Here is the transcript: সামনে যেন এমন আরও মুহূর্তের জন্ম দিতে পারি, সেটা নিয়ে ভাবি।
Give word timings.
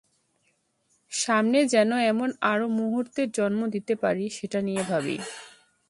সামনে 1.11 1.59
যেন 1.73 1.91
এমন 2.11 2.29
আরও 2.51 2.67
মুহূর্তের 2.79 3.27
জন্ম 3.31 3.61
দিতে 3.75 3.93
পারি, 3.95 4.25
সেটা 4.29 4.59
নিয়ে 4.61 4.83
ভাবি। 4.83 5.17